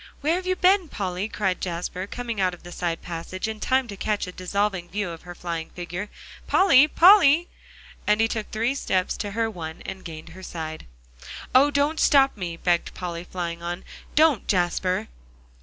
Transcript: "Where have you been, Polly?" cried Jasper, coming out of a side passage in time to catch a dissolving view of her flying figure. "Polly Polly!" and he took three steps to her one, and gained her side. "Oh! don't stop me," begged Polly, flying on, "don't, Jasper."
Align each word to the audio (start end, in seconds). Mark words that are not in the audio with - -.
"Where 0.21 0.33
have 0.33 0.47
you 0.47 0.55
been, 0.55 0.87
Polly?" 0.87 1.29
cried 1.29 1.61
Jasper, 1.61 2.07
coming 2.07 2.41
out 2.41 2.55
of 2.55 2.65
a 2.65 2.71
side 2.71 3.03
passage 3.03 3.47
in 3.47 3.59
time 3.59 3.87
to 3.87 3.95
catch 3.95 4.25
a 4.25 4.31
dissolving 4.31 4.89
view 4.89 5.11
of 5.11 5.21
her 5.21 5.35
flying 5.35 5.69
figure. 5.69 6.09
"Polly 6.47 6.87
Polly!" 6.87 7.49
and 8.07 8.19
he 8.19 8.27
took 8.27 8.49
three 8.49 8.73
steps 8.73 9.15
to 9.17 9.33
her 9.37 9.47
one, 9.47 9.83
and 9.85 10.03
gained 10.03 10.29
her 10.29 10.41
side. 10.41 10.87
"Oh! 11.53 11.69
don't 11.69 11.99
stop 11.99 12.35
me," 12.35 12.57
begged 12.57 12.95
Polly, 12.95 13.23
flying 13.25 13.61
on, 13.61 13.83
"don't, 14.15 14.47
Jasper." 14.47 15.07